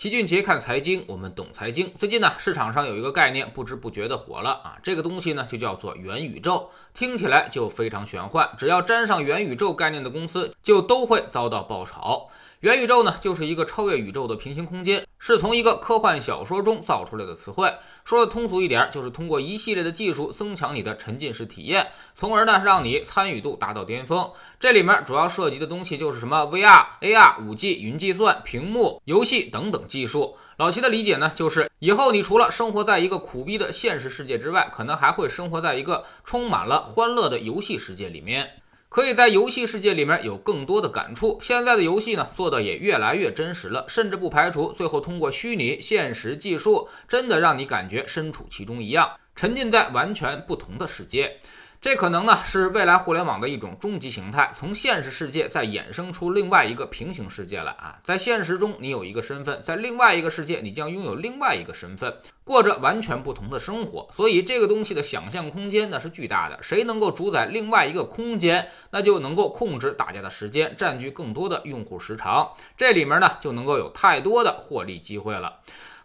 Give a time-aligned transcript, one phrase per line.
[0.00, 1.92] 齐俊杰看财经，我们懂财经。
[1.94, 4.78] 最近呢，市场上有一个概念，不知不觉的火了啊！
[4.82, 8.48] 这个东西呢，就叫做元宇宙，听起来就非常玄幻。
[8.56, 12.30] 只要沾上元宇宙概念的公司，就都会遭到爆炒。
[12.60, 17.72] 元宇宙呢，就是一个超越宇宙的平行空间，是从一个科幻小说中造出来的词汇。
[18.04, 21.86] 说的通俗一点，就是通过一系列的技术增强你的沉浸式体验，
[22.16, 24.28] 从而呢让你参与度达到巅峰。
[24.58, 30.36] 这里面主要涉及的东西就是什么 VR、AR、5G、云计算、屏幕、游戏等等技术。
[30.56, 38.50] 老齐的理解呢，就是以后你除了生活在一个苦逼的现实世界之外，可能还会生活在一个充满了欢乐的游戏世界里面。
[38.90, 41.38] 可以在游戏世界里面有更多的感触。
[41.40, 51.38] 现在的游戏呢，做的也越来越真实了，甚至不排除最后通过虚拟现实技术，真的让你感觉身处其中一样，沉浸在完全不同的世界。
[51.80, 57.98] 这可能呢是未来互联网的一种终极形态，从现实世界再衍生出另外一个平行世界来啊！
[58.04, 64.06] 在现实中你有一个身份，在另外一个世界你将拥有另外一个身份，过着完全不同的生活。
[64.12, 75.60] 所以这个东西的想象空间那是巨大的，谁能够主宰另外一个空间，那就能够控制大家的时间，占据更多的用户时长，这里面呢就能够有太多的获利机会了。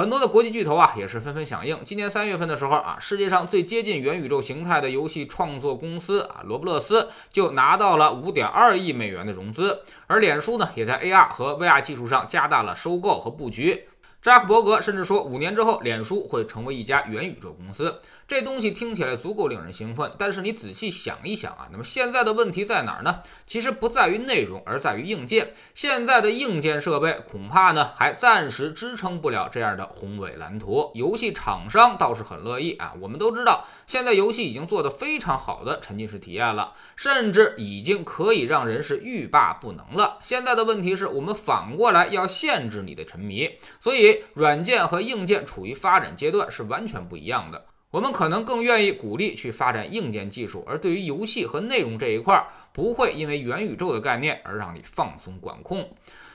[0.00, 1.78] 很多的国际巨头啊，也是纷纷响应。
[1.84, 13.89] 今年三月份的时候啊，世界上最接近元宇宙形态的游戏创作公司啊，罗布勒斯就拿到了五点二亿美元的融资，而脸书呢，也在 AR 和 VR 技术上加大了收购和布局。
[14.22, 17.98] 扎克伯格甚至说，五年之后，脸书会成为一家元宇宙公司。
[18.28, 23.22] 这东西听起来足够令人兴奋，但是你仔细想一想啊，那么现在的问题在哪儿呢？
[23.46, 25.54] 其实不在于内容，而在于硬件。
[25.74, 30.92] 现在的硬件设备恐怕呢，还暂时支撑不了这样的宏伟蓝图。
[30.94, 32.92] 游戏厂商倒是很乐意啊。
[33.00, 40.18] 我们都知道，现在游戏已经做得非常好的沉浸式体验了，甚至已经可以让人是欲罢不能了。
[40.22, 44.09] 现在的问题是我们反过来要限制你的沉迷，所以。
[44.34, 47.66] 软件和硬件处于发展阶段是完全不一样的。
[47.90, 55.92] 我们可能更愿意鼓励去发展硬件技术，而对于游戏和内容这一块，不会因为元宇宙的概念而让你放松管控。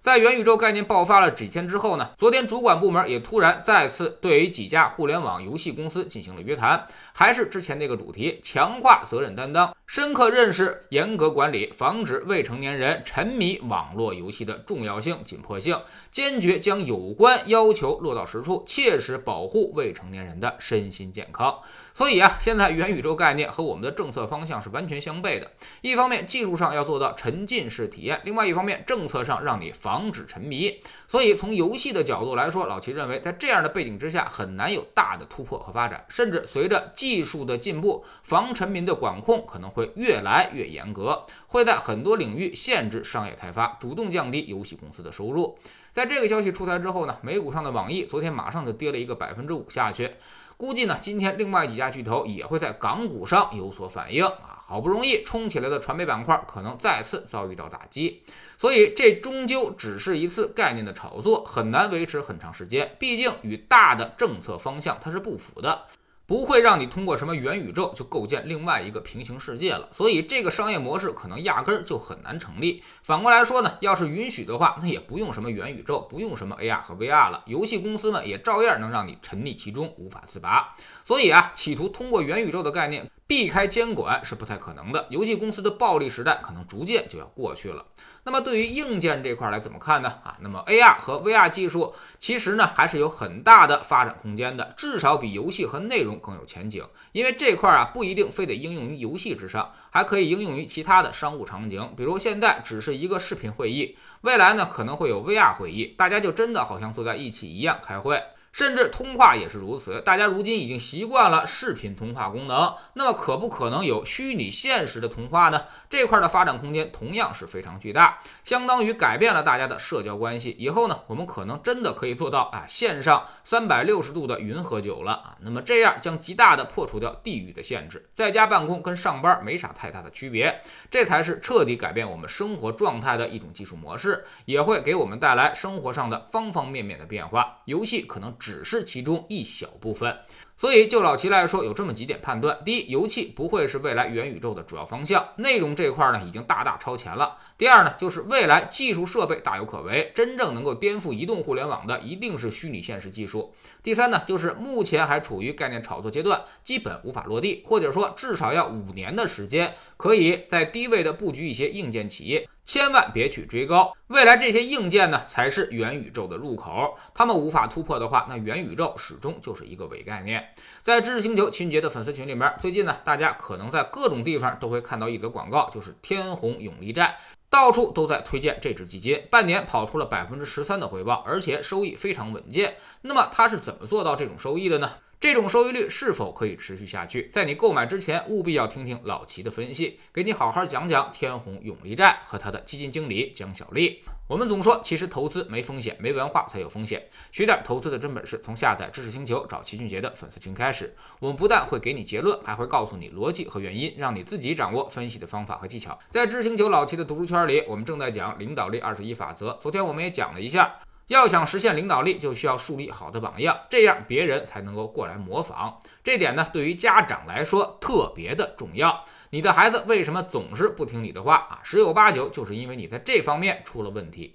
[0.00, 2.10] 在元宇宙概念爆发了几天之后呢？
[2.16, 15.80] 昨天主管部门也突然再次对于几家互联网游戏公司进行了约谈，还是之前那个主题：强化责任担当，深刻认识严格管理，防止未成年人沉迷网络游戏的重要性、紧迫性，
[16.12, 21.58] 坚决将有关要求落到实处，切实保护未成年人的身心健康。
[21.92, 25.50] 所以啊，现在元宇宙概念和我们的政策方向是完全相悖的。
[25.80, 30.82] 一方面技术上要做到沉浸式体验，另外一方面政策上让你防防止沉迷。
[31.06, 36.04] 所以从游戏的角度来说，老齐认为在这样的背景之下，很难有大的突破和发展。
[36.10, 45.58] 甚至随着技术的进步，防沉迷的管控可能会越来越严格，会在很多领域限制商业开发，主动降低游戏公司的收入。
[45.90, 50.10] 在这个消息出台之后呢，美股上的网易昨天马上就跌了一个百分之五下去。
[50.58, 54.47] 估计呢，今天另外几家巨头也会在港股上有所反应啊！
[54.68, 58.22] 好不容易冲起来的传媒板块，可能再次遭遇到打击，
[58.58, 65.86] 所以这终究只是一次概念的炒作，很难维持很长时间，毕竟与大的政策方向它是不符的。
[66.26, 72.82] 不会让你通过什么元宇宙就构建另外一个平行世界了，所以这个商业模式可能压根儿就很难成立。
[73.02, 80.74] 反过来说呢，要是允许的话，那也不用什么元宇宙，不用什么 AR 和 VR 了，游戏公司们也照样能让你沉溺其中无法自拔。
[81.06, 87.84] 所以啊，企图通过元宇宙的概念避开监管是不太可能的，游戏公司的暴利时代可能逐渐就要过去了。
[88.24, 90.08] 那么对于硬件这块来怎么看呢？
[90.24, 96.82] 啊，那么 AR 和 VR 技术其实呢还是有很大的发展空间的，至少比游戏和内容更有前景。
[97.12, 101.92] 因为这块啊不一定非得应用于游戏之上，还可以应用于其他的商务场景。
[101.98, 108.22] 比如现在只是一个视频会议，未来呢可能会有 VR 会议，大家就真的好像坐在一起一样开会。
[108.58, 115.62] 甚至通话也是如此，大家如今已经习惯了视频通话功能，那么可不可能有虚拟现实的通话呢？
[115.88, 120.56] 这块的发展空间同样是非常巨大，相当于改变了大家的社交关系。
[120.58, 125.36] 以后呢，我们可能真的可以做到啊，线上三百六十度的云喝酒了啊。
[125.42, 137.58] 那么这样将极大的破除掉地域的限制，在家办公跟上班没啥太大的区别，这才是彻底改变我们生活状态的一种技术模式，也会给我们带来生活上的方方面面的变化。
[137.66, 138.47] 游戏可能只。
[138.48, 140.16] 只是其中一小部分。
[140.58, 153.52] 所以就老齐来说，有这么几点判断：第一，油气不会是未来元宇宙的主要方向，内容这块呢已经大大超前了；第二呢，就是未来技术设备大有可为，真正能够颠覆移动互联网的一定是虚拟现实技术；
[153.84, 162.48] 第三呢，就是目前还处于概念炒作阶段，基本无法落地，或者说至少要五年的时间，可以在低位的布局一些硬件企业。
[162.64, 170.47] 千万别去追高，未来这些硬件呢才是元宇宙的入口，他们无法突破的话，那元宇宙始终就是一个伪概念。
[170.82, 177.18] 在知识星球秦杰的粉丝群里面，最近呢，大家可能在各种地方都会看到一则广告，就是天弘永利债，
[177.50, 182.76] 到处都在推荐这只基金，半年跑出了百分之十三的回报，而且收益非常稳健。
[183.02, 184.92] 那么它是怎么做到这种收益的呢？
[185.20, 187.26] 这种收益率是否可以持续下去？
[187.26, 194.00] 在你购买之前，务必要听听老齐的分析，给你好好讲讲天弘永利债和他的基金经理江小丽。
[194.28, 197.04] 我们总说，其实投资没风险，没文化才有风险。
[197.32, 200.94] 学点投资的真本事，从下载知识星球找齐俊杰的粉丝群开始。
[201.18, 205.98] 我们不但会给你结论，还会告诉你逻辑和原因，让你自己掌握分析的方法和技巧。
[206.12, 209.58] 在知识星球老齐的读书圈里，我们正在讲领导力二十一法则。
[209.60, 210.76] 昨天我们也讲了一下。
[211.08, 215.80] 要想实现领导力，就需要树立好的榜样，这样别人才能够过来模仿。
[216.04, 219.04] 这点呢，对于家长来说特别的重要。
[219.30, 221.60] 你的孩子为什么总是不听你的话啊？
[221.62, 224.34] 十有八九就是因为你在这方面出了问题。